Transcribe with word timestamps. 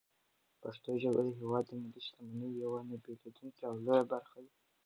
پښتو 0.61 0.91
ژبه 1.01 1.21
د 1.27 1.29
هېواد 1.39 1.63
د 1.67 1.71
ملي 1.81 2.01
شتمنۍ 2.07 2.51
یوه 2.63 2.79
نه 2.89 2.95
بېلېدونکې 3.03 3.61
او 3.69 3.75
لویه 3.85 4.05
برخه 4.11 4.39
ده. 4.45 4.51